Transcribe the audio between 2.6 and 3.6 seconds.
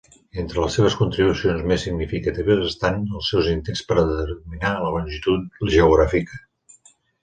estan els seus